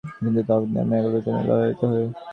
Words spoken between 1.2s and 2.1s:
জন্য লালায়িত হই।